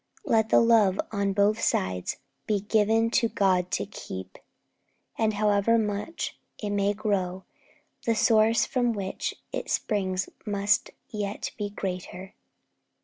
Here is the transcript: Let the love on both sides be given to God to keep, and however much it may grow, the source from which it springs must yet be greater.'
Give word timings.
Let 0.25 0.49
the 0.49 0.59
love 0.61 0.99
on 1.11 1.31
both 1.33 1.61
sides 1.61 2.17
be 2.47 2.61
given 2.61 3.11
to 3.11 3.29
God 3.29 3.69
to 3.73 3.85
keep, 3.85 4.39
and 5.15 5.35
however 5.35 5.77
much 5.77 6.39
it 6.57 6.71
may 6.71 6.93
grow, 6.95 7.43
the 8.07 8.15
source 8.15 8.65
from 8.65 8.93
which 8.93 9.35
it 9.51 9.69
springs 9.69 10.27
must 10.43 10.89
yet 11.09 11.51
be 11.55 11.69
greater.' 11.69 12.33